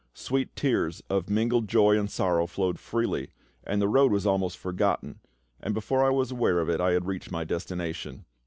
Sweet 0.15 0.55
tears 0.55 1.03
of 1.11 1.29
mingled 1.29 1.67
joy 1.67 1.95
and 1.95 2.09
sorrow 2.09 2.47
flowed 2.47 2.79
freely, 2.79 3.29
the 3.71 3.87
road 3.87 4.11
was 4.11 4.25
almost 4.25 4.57
forgotten, 4.57 5.19
and 5.59 5.75
before 5.75 6.03
I 6.03 6.09
was 6.09 6.31
aware 6.31 6.59
of 6.59 6.69
it 6.71 6.81
I 6.81 6.93
had 6.93 7.05
reached 7.05 7.29
my 7.29 7.43
destination. 7.43 8.25